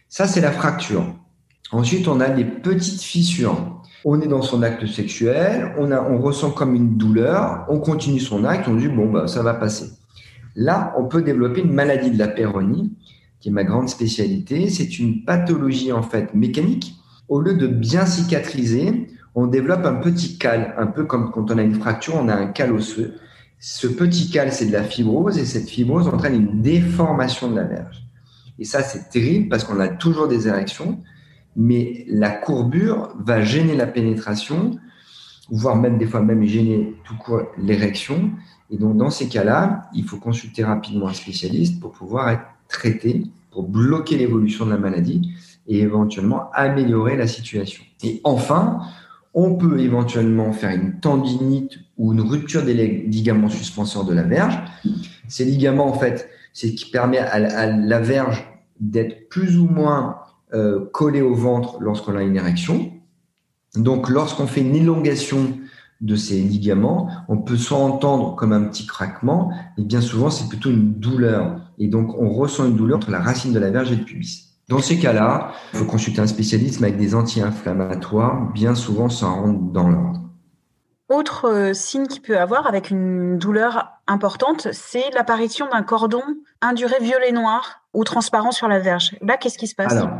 Ça, 0.08 0.28
c'est 0.28 0.40
la 0.40 0.52
fracture. 0.52 1.16
Ensuite, 1.72 2.08
on 2.08 2.20
a 2.20 2.30
des 2.30 2.44
petites 2.44 3.02
fissures. 3.02 3.80
On 4.04 4.20
est 4.20 4.26
dans 4.26 4.42
son 4.42 4.62
acte 4.62 4.86
sexuel, 4.86 5.74
on, 5.78 5.90
a, 5.90 6.00
on 6.00 6.18
ressent 6.18 6.50
comme 6.50 6.74
une 6.74 6.96
douleur, 6.96 7.66
on 7.68 7.78
continue 7.78 8.18
son 8.18 8.44
acte, 8.44 8.66
on 8.66 8.74
dit 8.74 8.88
bon, 8.88 9.10
bah, 9.10 9.26
ça 9.26 9.42
va 9.42 9.52
passer. 9.52 9.90
Là, 10.56 10.94
on 10.98 11.04
peut 11.04 11.22
développer 11.22 11.60
une 11.60 11.72
maladie 11.72 12.10
de 12.10 12.18
la 12.18 12.28
péronie, 12.28 12.92
qui 13.40 13.48
est 13.48 13.52
ma 13.52 13.64
grande 13.64 13.88
spécialité. 13.88 14.68
C'est 14.70 14.98
une 14.98 15.24
pathologie 15.24 15.92
en 15.92 16.02
fait 16.02 16.34
mécanique. 16.34 16.94
Au 17.28 17.40
lieu 17.40 17.54
de 17.54 17.66
bien 17.66 18.06
cicatriser, 18.06 19.08
on 19.34 19.46
développe 19.46 19.84
un 19.84 19.94
petit 19.94 20.38
cal, 20.38 20.74
un 20.76 20.86
peu 20.86 21.04
comme 21.04 21.30
quand 21.30 21.50
on 21.50 21.58
a 21.58 21.62
une 21.62 21.74
fracture, 21.74 22.14
on 22.16 22.28
a 22.28 22.34
un 22.34 22.46
cal 22.46 22.72
osseux. 22.72 23.14
Ce 23.58 23.86
petit 23.86 24.30
cal, 24.30 24.52
c'est 24.52 24.66
de 24.66 24.72
la 24.72 24.82
fibrose 24.82 25.38
et 25.38 25.44
cette 25.44 25.68
fibrose 25.68 26.08
entraîne 26.08 26.34
une 26.34 26.62
déformation 26.62 27.50
de 27.50 27.56
la 27.56 27.64
verge. 27.64 28.02
Et 28.58 28.64
ça, 28.64 28.82
c'est 28.82 29.10
terrible 29.10 29.48
parce 29.48 29.64
qu'on 29.64 29.78
a 29.80 29.88
toujours 29.88 30.28
des 30.28 30.48
érections, 30.48 30.98
mais 31.56 32.04
la 32.08 32.30
courbure 32.30 33.10
va 33.18 33.42
gêner 33.42 33.76
la 33.76 33.86
pénétration, 33.86 34.78
voire 35.50 35.76
même 35.76 35.98
des 35.98 36.06
fois 36.06 36.20
même 36.20 36.44
gêner 36.44 36.94
tout 37.04 37.16
court 37.16 37.42
l'érection. 37.58 38.30
Et 38.70 38.76
donc 38.76 38.96
dans 38.96 39.10
ces 39.10 39.28
cas-là, 39.28 39.88
il 39.94 40.04
faut 40.04 40.18
consulter 40.18 40.64
rapidement 40.64 41.08
un 41.08 41.14
spécialiste 41.14 41.80
pour 41.80 41.92
pouvoir 41.92 42.30
être 42.30 42.44
traité, 42.68 43.26
pour 43.50 43.68
bloquer 43.68 44.16
l'évolution 44.16 44.64
de 44.64 44.70
la 44.70 44.78
maladie 44.78 45.34
et 45.66 45.80
éventuellement 45.80 46.50
améliorer 46.52 47.16
la 47.16 47.26
situation. 47.26 47.82
Et 48.04 48.20
enfin, 48.24 48.80
on 49.34 49.54
peut 49.54 49.80
éventuellement 49.80 50.52
faire 50.52 50.70
une 50.70 51.00
tendinite 51.00 51.78
ou 51.98 52.12
une 52.12 52.20
rupture 52.20 52.64
des 52.64 52.74
ligaments 52.74 53.48
suspenseurs 53.48 54.04
de 54.04 54.14
la 54.14 54.22
verge. 54.22 54.58
Ces 55.28 55.44
ligaments, 55.44 55.86
en 55.86 55.92
fait, 55.92 56.28
c'est 56.52 56.68
ce 56.68 56.72
qui 56.72 56.90
permet 56.90 57.18
à 57.18 57.66
la 57.66 58.00
verge 58.00 58.44
d'être 58.80 59.28
plus 59.28 59.58
ou 59.58 59.66
moins 59.66 60.19
euh, 60.54 60.86
collé 60.92 61.22
au 61.22 61.34
ventre 61.34 61.78
lorsqu'on 61.80 62.16
a 62.16 62.22
une 62.22 62.36
érection. 62.36 62.92
Donc, 63.76 64.08
lorsqu'on 64.08 64.46
fait 64.46 64.62
une 64.62 64.74
élongation 64.74 65.58
de 66.00 66.16
ces 66.16 66.40
ligaments, 66.40 67.08
on 67.28 67.38
peut 67.38 67.56
soit 67.56 67.78
entendre 67.78 68.34
comme 68.34 68.52
un 68.52 68.64
petit 68.64 68.86
craquement, 68.86 69.52
mais 69.76 69.84
bien 69.84 70.00
souvent, 70.00 70.30
c'est 70.30 70.48
plutôt 70.48 70.70
une 70.70 70.94
douleur. 70.94 71.60
Et 71.78 71.88
donc, 71.88 72.18
on 72.18 72.30
ressent 72.30 72.66
une 72.66 72.76
douleur 72.76 72.96
entre 72.96 73.10
la 73.10 73.20
racine 73.20 73.52
de 73.52 73.58
la 73.58 73.70
verge 73.70 73.92
et 73.92 73.96
le 73.96 74.04
pubis. 74.04 74.50
Dans 74.68 74.80
ces 74.80 74.98
cas-là, 74.98 75.52
il 75.72 75.80
faut 75.80 75.84
consulter 75.84 76.20
un 76.20 76.26
spécialiste 76.26 76.82
avec 76.82 76.96
des 76.96 77.14
anti-inflammatoires. 77.14 78.52
Bien 78.52 78.74
souvent, 78.74 79.08
ça 79.08 79.26
rentre 79.26 79.60
dans 79.72 79.88
l'ordre. 79.88 80.20
Autre 81.08 81.48
euh, 81.48 81.74
signe 81.74 82.06
qu'il 82.06 82.22
peut 82.22 82.38
avoir 82.38 82.68
avec 82.68 82.90
une 82.90 83.36
douleur 83.36 84.00
importante, 84.06 84.68
c'est 84.72 85.10
l'apparition 85.12 85.68
d'un 85.68 85.82
cordon 85.82 86.22
induré 86.60 86.94
violet-noir 87.00 87.79
ou 87.92 88.04
transparent 88.04 88.52
sur 88.52 88.68
la 88.68 88.78
verge. 88.78 89.16
Là, 89.20 89.36
qu'est-ce 89.36 89.58
qui 89.58 89.66
se 89.66 89.74
passe? 89.74 89.92
Alors, 89.92 90.10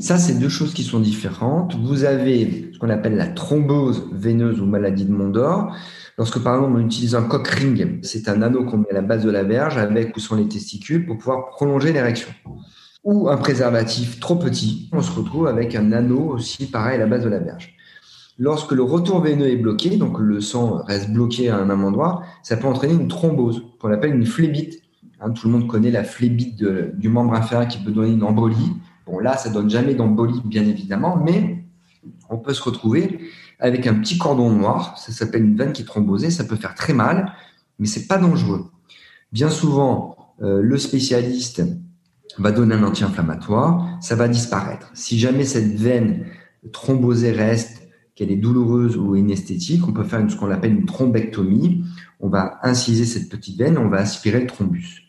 ça, 0.00 0.18
c'est 0.18 0.34
deux 0.38 0.48
choses 0.48 0.74
qui 0.74 0.82
sont 0.82 1.00
différentes. 1.00 1.76
Vous 1.76 2.04
avez 2.04 2.70
ce 2.72 2.78
qu'on 2.78 2.90
appelle 2.90 3.16
la 3.16 3.28
thrombose 3.28 4.08
veineuse 4.12 4.60
ou 4.60 4.66
maladie 4.66 5.04
de 5.04 5.12
Mondor. 5.12 5.74
Lorsque, 6.18 6.38
par 6.42 6.56
exemple, 6.56 6.76
on 6.76 6.80
utilise 6.80 7.14
un 7.14 7.22
cock 7.22 7.46
ring, 7.48 8.00
c'est 8.02 8.28
un 8.28 8.42
anneau 8.42 8.64
qu'on 8.64 8.78
met 8.78 8.90
à 8.90 8.94
la 8.94 9.02
base 9.02 9.24
de 9.24 9.30
la 9.30 9.44
verge 9.44 9.76
avec 9.76 10.16
ou 10.16 10.20
sans 10.20 10.36
les 10.36 10.48
testicules 10.48 11.06
pour 11.06 11.18
pouvoir 11.18 11.50
prolonger 11.50 11.92
l'érection. 11.92 12.30
Ou 13.04 13.28
un 13.28 13.36
préservatif 13.36 14.18
trop 14.18 14.36
petit, 14.36 14.88
on 14.92 15.00
se 15.00 15.12
retrouve 15.12 15.46
avec 15.46 15.76
un 15.76 15.92
anneau 15.92 16.32
aussi 16.32 16.66
pareil 16.66 16.96
à 16.96 16.98
la 16.98 17.06
base 17.06 17.22
de 17.22 17.28
la 17.28 17.38
verge. 17.38 17.76
Lorsque 18.38 18.72
le 18.72 18.82
retour 18.82 19.20
veineux 19.20 19.48
est 19.48 19.56
bloqué, 19.56 19.96
donc 19.96 20.18
le 20.18 20.40
sang 20.40 20.82
reste 20.86 21.10
bloqué 21.10 21.48
à 21.48 21.56
un 21.56 21.64
même 21.64 21.84
endroit, 21.84 22.22
ça 22.42 22.56
peut 22.56 22.66
entraîner 22.66 22.94
une 22.94 23.08
thrombose, 23.08 23.62
qu'on 23.80 23.92
appelle 23.92 24.14
une 24.14 24.26
phlébite. 24.26 24.82
Hein, 25.20 25.30
tout 25.30 25.48
le 25.48 25.54
monde 25.54 25.66
connaît 25.66 25.90
la 25.90 26.04
phlébite 26.04 26.62
du 26.62 27.08
membre 27.08 27.34
inférieur 27.34 27.68
qui 27.68 27.78
peut 27.78 27.90
donner 27.90 28.12
une 28.12 28.22
embolie. 28.22 28.72
Bon, 29.06 29.18
là, 29.18 29.36
ça 29.36 29.50
donne 29.50 29.70
jamais 29.70 29.94
d'embolie, 29.94 30.40
bien 30.44 30.66
évidemment, 30.66 31.16
mais 31.16 31.64
on 32.28 32.38
peut 32.38 32.54
se 32.54 32.62
retrouver 32.62 33.20
avec 33.58 33.86
un 33.86 33.94
petit 33.94 34.18
cordon 34.18 34.50
noir. 34.50 34.98
Ça 34.98 35.12
s'appelle 35.12 35.44
une 35.44 35.56
veine 35.56 35.72
qui 35.72 35.82
est 35.82 35.86
thrombosée. 35.86 36.30
Ça 36.30 36.44
peut 36.44 36.56
faire 36.56 36.74
très 36.74 36.92
mal, 36.92 37.32
mais 37.78 37.86
c'est 37.86 38.06
pas 38.06 38.18
dangereux. 38.18 38.70
Bien 39.32 39.48
souvent, 39.48 40.34
euh, 40.42 40.60
le 40.60 40.78
spécialiste 40.78 41.62
va 42.38 42.52
donner 42.52 42.74
un 42.74 42.82
anti-inflammatoire, 42.82 43.98
ça 44.00 44.14
va 44.14 44.28
disparaître. 44.28 44.90
Si 44.94 45.18
jamais 45.18 45.44
cette 45.44 45.74
veine 45.74 46.26
thrombosée 46.72 47.32
reste, 47.32 47.82
qu'elle 48.14 48.30
est 48.30 48.36
douloureuse 48.36 48.96
ou 48.96 49.14
inesthétique, 49.14 49.86
on 49.86 49.92
peut 49.92 50.04
faire 50.04 50.28
ce 50.30 50.36
qu'on 50.36 50.50
appelle 50.50 50.72
une 50.72 50.86
thrombectomie. 50.86 51.84
On 52.18 52.28
va 52.28 52.58
inciser 52.62 53.04
cette 53.04 53.28
petite 53.28 53.58
veine, 53.58 53.76
on 53.76 53.88
va 53.88 53.98
aspirer 53.98 54.40
le 54.40 54.46
thrombus. 54.46 55.05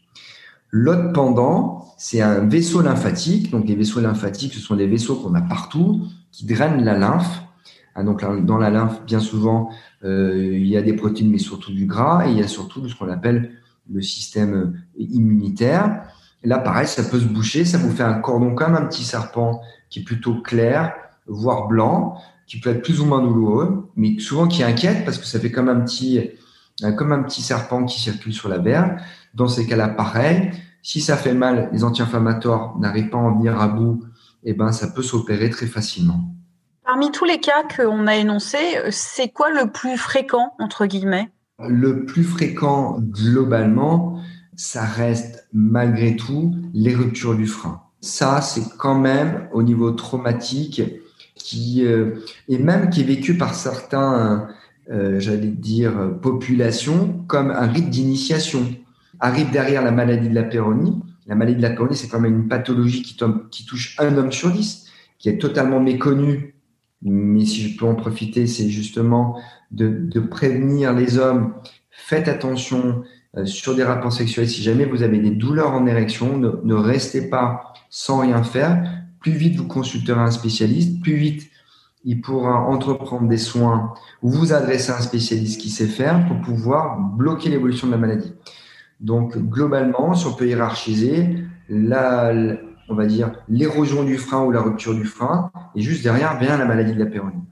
L'autre 0.69 1.13
pendant, 1.13 1.85
c'est 1.97 2.21
un 2.21 2.45
vaisseau 2.45 2.81
lymphatique. 2.81 3.51
Donc 3.51 3.67
les 3.67 3.75
vaisseaux 3.75 4.01
lymphatiques, 4.01 4.53
ce 4.53 4.59
sont 4.59 4.75
des 4.75 4.87
vaisseaux 4.87 5.15
qu'on 5.15 5.33
a 5.35 5.41
partout 5.41 6.01
qui 6.31 6.45
drainent 6.45 6.83
la 6.83 6.97
lymphe. 6.97 7.43
Ah, 7.95 8.03
donc 8.03 8.23
dans 8.45 8.57
la 8.57 8.69
lymphe, 8.69 9.03
bien 9.05 9.19
souvent, 9.19 9.71
euh, 10.03 10.51
il 10.53 10.67
y 10.67 10.77
a 10.77 10.83
des 10.83 10.93
protéines, 10.93 11.31
mais 11.31 11.39
surtout 11.39 11.73
du 11.73 11.87
gras, 11.87 12.27
et 12.27 12.31
il 12.31 12.37
y 12.37 12.43
a 12.43 12.47
surtout 12.47 12.87
ce 12.87 12.95
qu'on 12.95 13.09
appelle 13.09 13.53
le 13.91 14.01
système 14.01 14.79
immunitaire. 14.97 16.03
là, 16.43 16.59
pareil, 16.59 16.87
ça 16.87 17.03
peut 17.03 17.19
se 17.19 17.25
boucher, 17.25 17.65
ça 17.65 17.79
vous 17.79 17.89
fait 17.89 18.03
un 18.03 18.19
cordon 18.19 18.53
comme 18.53 18.75
un 18.75 18.85
petit 18.85 19.03
serpent 19.03 19.61
qui 19.89 19.99
est 19.99 20.03
plutôt 20.03 20.41
clair, 20.41 20.93
voire 21.25 21.67
blanc, 21.67 22.17
qui 22.45 22.59
peut 22.59 22.69
être 22.69 22.83
plus 22.83 23.01
ou 23.01 23.05
moins 23.05 23.21
douloureux, 23.21 23.89
mais 23.95 24.19
souvent 24.19 24.47
qui 24.47 24.61
inquiète 24.63 25.03
parce 25.03 25.17
que 25.17 25.25
ça 25.25 25.39
fait 25.39 25.51
comme 25.51 25.67
un 25.67 25.79
petit, 25.81 26.29
comme 26.97 27.11
un 27.11 27.23
petit 27.23 27.41
serpent 27.41 27.83
qui 27.85 27.99
circule 27.99 28.33
sur 28.33 28.47
la 28.47 28.59
berge. 28.59 29.01
Dans 29.37 29.47
ces 29.47 29.67
cas-là, 29.67 29.87
pareil, 29.87 30.49
si 30.81 30.99
ça 30.99 31.15
fait 31.15 31.35
mal, 31.35 31.69
les 31.71 31.83
anti-inflammatoires 31.83 32.75
n'arrivent 32.79 33.09
pas 33.09 33.19
à 33.19 33.21
en 33.21 33.35
venir 33.35 33.61
à 33.61 33.67
bout, 33.67 34.03
et 34.43 34.49
eh 34.49 34.53
ben, 34.53 34.71
ça 34.71 34.87
peut 34.87 35.03
s'opérer 35.03 35.51
très 35.51 35.67
facilement. 35.67 36.33
Parmi 36.83 37.11
tous 37.11 37.25
les 37.25 37.39
cas 37.39 37.61
qu'on 37.75 38.07
a 38.07 38.15
énoncés, 38.15 38.79
c'est 38.89 39.29
quoi 39.29 39.51
le 39.51 39.71
plus 39.71 39.95
fréquent, 39.95 40.53
entre 40.57 40.87
guillemets? 40.87 41.29
Le 41.59 42.05
plus 42.05 42.23
fréquent, 42.23 42.97
globalement, 42.99 44.19
ça 44.55 44.85
reste 44.85 45.47
malgré 45.53 46.15
tout 46.15 46.55
les 46.73 46.95
ruptures 46.95 47.35
du 47.35 47.45
frein. 47.45 47.83
Ça, 48.01 48.41
c'est 48.41 48.75
quand 48.79 48.97
même 48.97 49.49
au 49.53 49.61
niveau 49.61 49.91
traumatique 49.91 50.81
qui 51.35 51.85
euh, 51.85 52.15
et 52.47 52.57
même 52.57 52.89
qui 52.89 53.01
est 53.01 53.03
vécu 53.03 53.37
par 53.37 53.53
certains, 53.53 54.47
euh, 54.89 55.19
j'allais 55.19 55.49
dire, 55.49 56.17
populations 56.23 57.23
comme 57.27 57.51
un 57.51 57.67
rite 57.67 57.91
d'initiation. 57.91 58.65
Arrive 59.19 59.51
derrière 59.51 59.83
la 59.83 59.91
maladie 59.91 60.29
de 60.29 60.35
la 60.35 60.43
péronie. 60.43 61.01
La 61.27 61.35
maladie 61.35 61.57
de 61.57 61.61
la 61.61 61.71
péronie, 61.71 61.95
c'est 61.95 62.07
quand 62.07 62.19
même 62.19 62.35
une 62.35 62.47
pathologie 62.47 63.01
qui, 63.01 63.65
touche 63.65 63.95
un 63.99 64.17
homme 64.17 64.31
sur 64.31 64.51
dix, 64.51 64.87
qui 65.19 65.29
est 65.29 65.37
totalement 65.37 65.79
méconnue. 65.79 66.55
Mais 67.01 67.45
si 67.45 67.61
je 67.61 67.77
peux 67.77 67.85
en 67.85 67.95
profiter, 67.95 68.47
c'est 68.47 68.69
justement 68.69 69.39
de, 69.71 69.87
de, 69.89 70.19
prévenir 70.19 70.93
les 70.93 71.17
hommes. 71.17 71.53
Faites 71.91 72.27
attention 72.27 73.03
euh, 73.35 73.45
sur 73.45 73.75
des 73.75 73.83
rapports 73.83 74.13
sexuels. 74.13 74.47
Si 74.47 74.63
jamais 74.63 74.85
vous 74.85 75.03
avez 75.03 75.19
des 75.19 75.31
douleurs 75.31 75.73
en 75.73 75.85
érection, 75.85 76.37
ne, 76.37 76.51
ne 76.63 76.73
restez 76.73 77.29
pas 77.29 77.73
sans 77.89 78.19
rien 78.19 78.43
faire 78.43 78.83
plus 79.19 79.31
vite 79.31 79.57
vous 79.57 79.67
consulterez 79.67 80.19
un 80.19 80.31
spécialiste, 80.31 81.01
plus 81.01 81.15
vite 81.15 81.49
il 82.05 82.21
pourra 82.21 82.61
entreprendre 82.61 83.27
des 83.27 83.37
soins 83.37 83.93
ou 84.21 84.29
vous 84.29 84.53
adresser 84.53 84.91
à 84.91 84.97
un 84.97 85.01
spécialiste 85.01 85.59
qui 85.59 85.69
sait 85.69 85.87
faire 85.87 86.25
pour 86.27 86.39
pouvoir 86.39 86.97
bloquer 86.97 87.49
l'évolution 87.49 87.87
de 87.87 87.91
la 87.91 87.97
maladie. 87.97 88.33
Donc, 88.99 89.37
globalement, 89.37 90.13
si 90.13 90.25
on 90.25 90.33
peut 90.33 90.47
hiérarchiser, 90.47 91.43
la, 91.69 92.33
on 92.89 92.95
va 92.95 93.05
dire 93.05 93.31
l'érosion 93.49 94.03
du 94.03 94.17
frein 94.17 94.43
ou 94.43 94.51
la 94.51 94.61
rupture 94.61 94.95
du 94.95 95.05
frein, 95.05 95.51
et 95.75 95.81
juste 95.81 96.03
derrière 96.03 96.37
vient 96.39 96.57
la 96.57 96.65
maladie 96.65 96.93
de 96.93 96.99
la 97.03 97.09
péronie. 97.09 97.43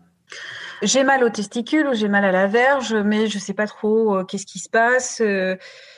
J'ai 0.82 1.04
mal 1.04 1.24
au 1.24 1.30
testicule 1.30 1.88
ou 1.88 1.94
j'ai 1.94 2.10
mal 2.10 2.26
à 2.26 2.32
la 2.32 2.48
verge, 2.48 2.94
mais 2.94 3.28
je 3.28 3.38
ne 3.38 3.42
sais 3.42 3.54
pas 3.54 3.66
trop 3.66 4.18
euh, 4.18 4.24
qu'est-ce 4.24 4.46
qui 4.46 4.60
se 4.60 4.70
passe. 4.70 5.22
Euh, 5.22 5.56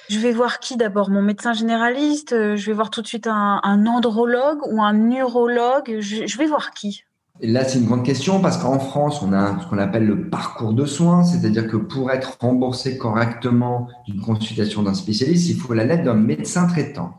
je 0.09 0.19
vais 0.19 0.31
voir 0.31 0.59
qui 0.59 0.77
d'abord? 0.77 1.09
Mon 1.09 1.21
médecin 1.21 1.53
généraliste? 1.53 2.33
Euh, 2.33 2.55
Je 2.55 2.65
vais 2.67 2.73
voir 2.73 2.89
tout 2.89 3.01
de 3.01 3.07
suite 3.07 3.27
un, 3.27 3.59
andrologue 3.63 4.59
ou 4.71 4.81
un 4.81 4.93
neurologue? 4.93 5.97
Je, 5.99 6.37
vais 6.37 6.45
voir 6.45 6.71
qui? 6.71 7.03
Là, 7.41 7.63
c'est 7.63 7.77
une 7.77 7.85
grande 7.85 8.03
question 8.03 8.41
parce 8.41 8.57
qu'en 8.57 8.79
France, 8.79 9.21
on 9.21 9.31
a 9.31 9.59
ce 9.61 9.67
qu'on 9.67 9.77
appelle 9.77 10.07
le 10.07 10.29
parcours 10.29 10.73
de 10.73 10.85
soins, 10.85 11.23
c'est-à-dire 11.23 11.67
que 11.67 11.77
pour 11.77 12.09
être 12.09 12.37
remboursé 12.41 12.97
correctement 12.97 13.87
d'une 14.07 14.21
consultation 14.21 14.81
d'un 14.81 14.95
spécialiste, 14.95 15.47
il 15.49 15.55
faut 15.55 15.73
la 15.73 15.85
lettre 15.85 16.03
d'un 16.03 16.15
médecin 16.15 16.65
traitant. 16.67 17.13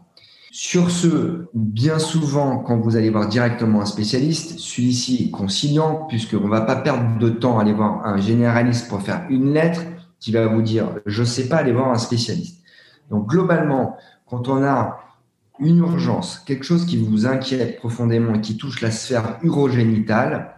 Sur 0.50 0.90
ce, 0.90 1.46
bien 1.54 2.00
souvent, 2.00 2.58
quand 2.58 2.78
vous 2.78 2.96
allez 2.96 3.10
voir 3.10 3.28
directement 3.28 3.80
un 3.80 3.84
spécialiste, 3.84 4.58
celui-ci 4.58 5.26
est 5.26 5.30
conciliant 5.30 6.06
puisqu'on 6.08 6.40
ne 6.40 6.48
va 6.48 6.62
pas 6.62 6.76
perdre 6.76 7.18
de 7.18 7.28
temps 7.28 7.58
à 7.58 7.62
aller 7.62 7.74
voir 7.74 8.04
un 8.04 8.16
généraliste 8.16 8.88
pour 8.88 9.02
faire 9.02 9.24
une 9.30 9.52
lettre 9.52 9.82
qui 10.18 10.32
va 10.32 10.46
vous 10.46 10.62
dire 10.62 10.86
je 11.06 11.20
ne 11.20 11.26
sais 11.26 11.48
pas 11.48 11.58
aller 11.58 11.72
voir 11.72 11.90
un 11.92 11.98
spécialiste. 11.98 12.64
Donc 13.10 13.28
globalement, 13.28 13.96
quand 14.26 14.48
on 14.48 14.64
a 14.64 14.98
une 15.60 15.78
urgence, 15.78 16.38
quelque 16.46 16.64
chose 16.64 16.86
qui 16.86 16.96
vous 16.96 17.26
inquiète 17.26 17.78
profondément 17.78 18.34
et 18.34 18.40
qui 18.40 18.56
touche 18.56 18.80
la 18.80 18.90
sphère 18.90 19.38
urogénitale, 19.42 20.54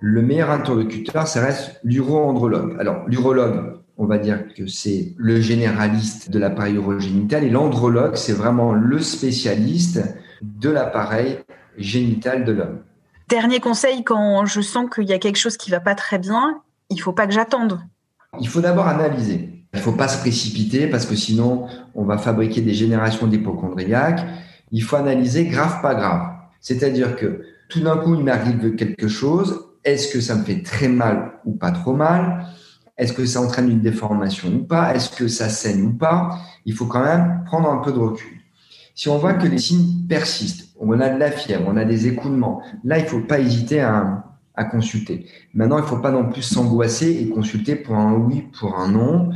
le 0.00 0.22
meilleur 0.22 0.50
interlocuteur, 0.50 1.26
ça 1.26 1.40
reste 1.40 1.80
l'uro-andrologue. 1.82 2.76
Alors, 2.78 3.04
l'urologue, 3.08 3.78
on 3.96 4.06
va 4.06 4.18
dire 4.18 4.44
que 4.54 4.66
c'est 4.66 5.14
le 5.16 5.40
généraliste 5.40 6.30
de 6.30 6.38
l'appareil 6.38 6.74
urogénital 6.74 7.42
et 7.44 7.50
l'andrologue, 7.50 8.14
c'est 8.14 8.32
vraiment 8.32 8.72
le 8.72 9.00
spécialiste 9.00 10.00
de 10.42 10.70
l'appareil 10.70 11.40
génital 11.76 12.44
de 12.44 12.52
l'homme. 12.52 12.78
Dernier 13.28 13.60
conseil, 13.60 14.04
quand 14.04 14.46
je 14.46 14.60
sens 14.60 14.88
qu'il 14.88 15.04
y 15.04 15.12
a 15.12 15.18
quelque 15.18 15.36
chose 15.36 15.56
qui 15.56 15.70
va 15.70 15.80
pas 15.80 15.94
très 15.94 16.18
bien, 16.18 16.62
il 16.90 17.00
faut 17.00 17.12
pas 17.12 17.26
que 17.26 17.32
j'attende. 17.32 17.80
Il 18.40 18.48
faut 18.48 18.60
d'abord 18.60 18.86
analyser. 18.86 19.57
Il 19.74 19.78
ne 19.78 19.82
faut 19.82 19.92
pas 19.92 20.08
se 20.08 20.18
précipiter 20.18 20.86
parce 20.86 21.06
que 21.06 21.14
sinon, 21.14 21.66
on 21.94 22.04
va 22.04 22.18
fabriquer 22.18 22.62
des 22.62 22.74
générations 22.74 23.26
d'hypochondriaques. 23.26 24.24
Il 24.72 24.82
faut 24.82 24.96
analyser 24.96 25.46
grave, 25.46 25.82
pas 25.82 25.94
grave. 25.94 26.30
C'est-à-dire 26.60 27.16
que 27.16 27.42
tout 27.68 27.80
d'un 27.80 27.96
coup, 27.98 28.14
il 28.14 28.24
m'arrive 28.24 28.74
quelque 28.76 29.08
chose. 29.08 29.66
Est-ce 29.84 30.12
que 30.12 30.20
ça 30.20 30.36
me 30.36 30.42
fait 30.42 30.62
très 30.62 30.88
mal 30.88 31.32
ou 31.44 31.52
pas 31.52 31.70
trop 31.70 31.94
mal? 31.94 32.46
Est-ce 32.96 33.12
que 33.12 33.26
ça 33.26 33.40
entraîne 33.40 33.70
une 33.70 33.80
déformation 33.80 34.48
ou 34.48 34.64
pas? 34.64 34.94
Est-ce 34.94 35.10
que 35.10 35.28
ça 35.28 35.48
saigne 35.48 35.82
ou 35.82 35.92
pas? 35.92 36.38
Il 36.64 36.74
faut 36.74 36.86
quand 36.86 37.04
même 37.04 37.42
prendre 37.46 37.70
un 37.70 37.78
peu 37.78 37.92
de 37.92 37.98
recul. 37.98 38.40
Si 38.94 39.08
on 39.08 39.18
voit 39.18 39.34
que 39.34 39.46
les 39.46 39.58
signes 39.58 40.06
persistent, 40.08 40.74
on 40.80 40.98
a 40.98 41.08
de 41.08 41.18
la 41.18 41.30
fièvre, 41.30 41.64
on 41.68 41.76
a 41.76 41.84
des 41.84 42.08
écoulements, 42.08 42.62
là, 42.82 42.98
il 42.98 43.04
ne 43.04 43.08
faut 43.08 43.20
pas 43.20 43.38
hésiter 43.38 43.80
à, 43.80 44.24
à 44.56 44.64
consulter. 44.64 45.26
Maintenant, 45.54 45.78
il 45.78 45.82
ne 45.82 45.86
faut 45.86 45.98
pas 45.98 46.10
non 46.10 46.28
plus 46.28 46.42
s'angoisser 46.42 47.20
et 47.22 47.28
consulter 47.28 47.76
pour 47.76 47.94
un 47.94 48.14
oui, 48.14 48.48
pour 48.58 48.76
un 48.76 48.88
non 48.88 49.30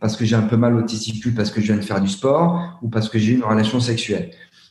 parce 0.00 0.16
que 0.16 0.24
j'ai 0.24 0.36
un 0.36 0.42
peu 0.42 0.56
mal 0.56 0.74
au 0.74 0.82
testicule, 0.82 1.34
parce 1.34 1.50
que 1.50 1.60
je 1.60 1.66
viens 1.66 1.76
de 1.76 1.84
faire 1.84 2.00
du 2.00 2.08
sport 2.08 2.78
ou 2.82 2.88
parce 2.88 3.08
que 3.08 3.18
j'ai 3.18 3.32
une 3.32 3.44
relation 3.44 3.80
sexuelle. 3.80 4.30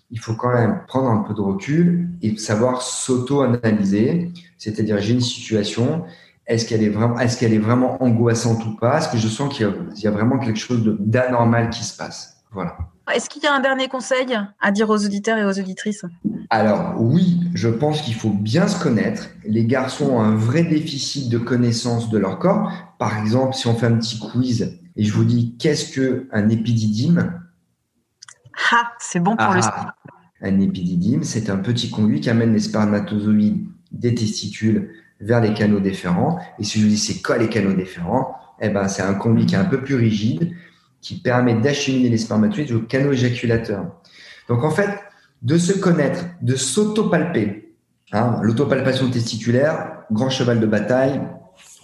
Il 0.10 0.20
faut 0.20 0.34
quand 0.34 0.54
même 0.54 0.82
prendre 0.88 1.10
un 1.10 1.24
peu 1.24 1.34
de 1.34 1.42
recul 1.42 2.10
et 2.22 2.38
savoir 2.38 2.82
s'auto-analyser, 2.82 4.32
c'est-à-dire 4.58 5.00
j'ai 5.00 5.14
une 5.14 5.22
situation, 5.22 6.06
est-ce 6.46 6.66
qu'elle 6.66 6.82
est 6.82 6.90
vraiment, 6.90 7.20
est-ce 7.20 7.38
qu'elle 7.38 7.54
est 7.54 7.60
vraiment 7.60 8.02
angoissante 8.02 8.66
ou 8.66 8.76
pas? 8.78 9.00
Est-ce 9.00 9.10
que 9.10 9.18
je 9.18 9.28
sens 9.28 9.54
qu'il 9.54 9.68
y, 9.96 10.08
a, 10.08 10.12
vraiment 10.12 10.40
quelque 10.40 10.60
chose 10.60 10.82
d'anormal 11.00 11.70
qui 11.70 11.84
se 11.84 11.96
passe? 11.98 12.38
Voilà. 12.52 12.78
Est-ce 13.14 13.30
qu'il 13.30 13.44
y 13.44 13.48
a 13.48 13.54
un 13.54 13.60
dernier 13.60 13.90
conseil 13.90 14.38
à 14.62 14.72
dire 14.72 14.90
aux 14.90 15.06
auditeurs 15.06 15.38
et 15.38 15.46
aux 15.46 15.60
auditrices? 15.60 16.06
Alors 16.50 16.96
oui, 16.98 17.42
je 17.54 17.68
pense 17.68 18.02
qu'il 18.02 18.16
faut 18.16 18.30
bien 18.30 18.68
se 18.68 18.82
connaître. 18.82 19.30
Les 19.46 19.66
garçons 19.66 20.06
ont 20.06 20.22
un 20.22 20.36
vrai 20.36 20.64
déficit 20.64 21.30
de 21.30 21.38
connaissance 21.38 22.10
de 22.10 22.18
leur 22.18 22.40
corps. 22.40 22.72
Par 22.98 23.20
exemple, 23.20 23.54
si 23.54 23.68
on 23.68 23.76
fait 23.76 23.88
un 23.88 23.98
petit 23.98 24.18
quiz 24.20 24.80
et 24.98 25.04
je 25.04 25.14
vous 25.14 25.24
dis 25.24 25.56
qu'est-ce 25.58 25.94
que 25.94 26.28
un 26.32 26.50
épididyme 26.50 27.42
Ah, 28.72 28.92
c'est 29.00 29.20
bon 29.20 29.36
pour 29.36 29.54
le 29.54 29.62
ah, 29.64 29.96
Un 30.42 30.60
épididyme, 30.60 31.24
c'est 31.24 31.52
un 31.52 31.58
petit 31.58 31.92
conduit 31.92 32.20
qui 32.20 32.32
amène 32.32 32.52
les 32.52 32.60
spermatozoïdes 32.60 33.68
des 33.92 34.16
testicules 34.16 34.90
vers 35.22 35.40
les 35.40 35.54
canaux 35.54 35.80
déférents. 35.80 36.40
Et 36.60 36.64
si 36.64 36.80
je 36.80 36.86
vous 36.86 36.90
dis 36.90 36.98
c'est 36.98 37.22
quoi 37.22 37.38
les 37.38 37.48
canaux 37.48 37.74
déférents? 37.74 38.36
Eh 38.60 38.70
ben, 38.70 38.88
c'est 38.88 39.04
un 39.04 39.14
conduit 39.14 39.46
qui 39.46 39.54
est 39.54 39.60
un 39.60 39.66
peu 39.66 39.82
plus 39.82 39.96
rigide, 39.96 40.52
qui 41.00 41.22
permet 41.22 41.54
d'acheminer 41.54 42.10
les 42.10 42.18
spermatozoïdes 42.18 42.72
au 42.72 42.82
canaux 42.82 43.14
éjaculateur. 43.14 43.86
Donc 44.50 44.64
en 44.64 44.72
fait, 44.72 44.90
de 45.44 45.60
se 45.60 45.74
connaître, 45.74 46.26
de 46.42 46.56
s'autopalper, 46.56 47.76
hein, 48.14 48.40
l'autopalpation 48.42 49.12
testiculaire, 49.12 50.00
grand 50.12 50.32
cheval 50.32 50.60
de 50.60 50.66
bataille. 50.66 51.22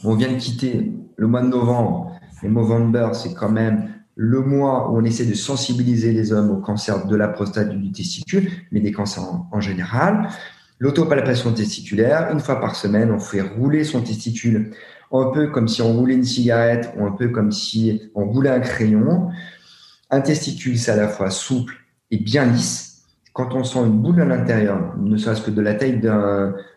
On 0.03 0.15
vient 0.15 0.31
de 0.31 0.37
quitter 0.37 0.91
le 1.15 1.27
mois 1.27 1.43
de 1.43 1.47
novembre 1.47 2.11
et 2.43 2.47
Movember, 2.47 3.09
c'est 3.13 3.33
quand 3.33 3.49
même 3.49 3.89
le 4.15 4.41
mois 4.41 4.91
où 4.91 4.97
on 4.97 5.03
essaie 5.03 5.25
de 5.25 5.33
sensibiliser 5.33 6.13
les 6.13 6.33
hommes 6.33 6.51
au 6.51 6.57
cancer 6.57 7.07
de 7.07 7.15
la 7.15 7.27
prostate 7.27 7.69
du 7.69 7.91
testicule, 7.91 8.49
mais 8.71 8.79
des 8.79 8.91
cancers 8.91 9.23
en, 9.51 9.59
général. 9.59 10.29
L'autopalpation 10.79 11.51
testiculaire, 11.53 12.29
une 12.31 12.39
fois 12.39 12.59
par 12.59 12.75
semaine, 12.75 13.11
on 13.11 13.19
fait 13.19 13.41
rouler 13.41 13.83
son 13.83 14.01
testicule 14.01 14.71
un 15.11 15.31
peu 15.31 15.47
comme 15.47 15.67
si 15.67 15.81
on 15.81 15.93
roulait 15.93 16.15
une 16.15 16.23
cigarette 16.23 16.93
ou 16.97 17.05
un 17.05 17.11
peu 17.11 17.29
comme 17.29 17.51
si 17.51 18.01
on 18.15 18.25
roulait 18.25 18.49
un 18.49 18.59
crayon. 18.59 19.29
Un 20.09 20.21
testicule, 20.21 20.77
c'est 20.77 20.91
à 20.91 20.95
la 20.95 21.07
fois 21.07 21.29
souple 21.29 21.75
et 22.11 22.17
bien 22.17 22.45
lisse. 22.45 23.03
Quand 23.31 23.55
on 23.55 23.63
sent 23.63 23.79
une 23.79 23.99
boule 23.99 24.21
à 24.21 24.25
l'intérieur, 24.25 24.95
ne 24.97 25.17
serait-ce 25.17 25.41
que 25.41 25.51
de 25.51 25.61
la 25.61 25.73
taille 25.73 25.99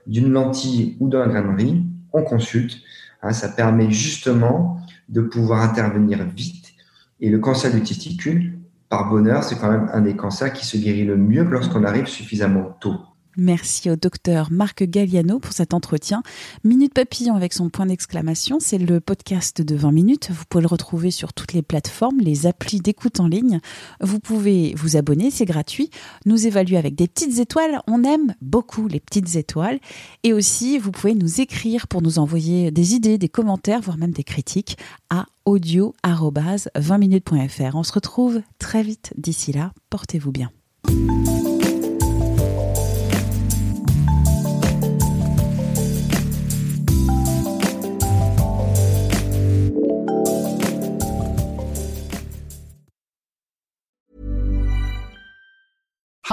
d'une 0.06 0.30
lentille 0.30 0.96
ou 1.00 1.08
d'un 1.08 1.26
grain 1.26 1.42
de 1.42 1.56
riz, 1.56 1.82
on 2.16 2.22
consulte. 2.22 2.78
Hein, 3.22 3.32
ça 3.32 3.48
permet 3.48 3.90
justement 3.90 4.80
de 5.08 5.20
pouvoir 5.20 5.62
intervenir 5.62 6.24
vite. 6.24 6.74
Et 7.20 7.30
le 7.30 7.38
cancer 7.38 7.72
du 7.72 7.82
testicule, 7.82 8.58
par 8.88 9.08
bonheur, 9.08 9.42
c'est 9.42 9.56
quand 9.56 9.70
même 9.70 9.88
un 9.92 10.00
des 10.00 10.16
cancers 10.16 10.52
qui 10.52 10.64
se 10.64 10.76
guérit 10.76 11.04
le 11.04 11.16
mieux 11.16 11.42
lorsqu'on 11.42 11.84
arrive 11.84 12.06
suffisamment 12.06 12.76
tôt. 12.80 12.96
Merci 13.36 13.90
au 13.90 13.96
docteur 13.96 14.50
Marc 14.50 14.84
Galliano 14.84 15.38
pour 15.38 15.52
cet 15.52 15.74
entretien. 15.74 16.22
Minute 16.64 16.94
Papillon 16.94 17.34
avec 17.34 17.52
son 17.52 17.68
point 17.68 17.84
d'exclamation, 17.84 18.56
c'est 18.60 18.78
le 18.78 19.00
podcast 19.00 19.60
de 19.60 19.76
20 19.76 19.92
minutes. 19.92 20.30
Vous 20.30 20.44
pouvez 20.48 20.62
le 20.62 20.68
retrouver 20.68 21.10
sur 21.10 21.34
toutes 21.34 21.52
les 21.52 21.60
plateformes, 21.62 22.20
les 22.20 22.46
applis 22.46 22.80
d'écoute 22.80 23.20
en 23.20 23.28
ligne. 23.28 23.60
Vous 24.00 24.20
pouvez 24.20 24.72
vous 24.76 24.96
abonner, 24.96 25.30
c'est 25.30 25.44
gratuit. 25.44 25.90
Nous 26.24 26.46
évaluer 26.46 26.78
avec 26.78 26.94
des 26.94 27.08
petites 27.08 27.38
étoiles. 27.38 27.82
On 27.86 28.04
aime 28.04 28.34
beaucoup 28.40 28.88
les 28.88 29.00
petites 29.00 29.36
étoiles. 29.36 29.80
Et 30.22 30.32
aussi, 30.32 30.78
vous 30.78 30.92
pouvez 30.92 31.14
nous 31.14 31.42
écrire 31.42 31.88
pour 31.88 32.00
nous 32.00 32.18
envoyer 32.18 32.70
des 32.70 32.94
idées, 32.94 33.18
des 33.18 33.28
commentaires, 33.28 33.82
voire 33.82 33.98
même 33.98 34.12
des 34.12 34.24
critiques 34.24 34.78
à 35.10 35.26
audio-20minutes.fr. 35.44 37.74
On 37.74 37.82
se 37.82 37.92
retrouve 37.92 38.40
très 38.58 38.82
vite. 38.82 39.12
D'ici 39.18 39.52
là, 39.52 39.74
portez-vous 39.90 40.32
bien. 40.32 40.50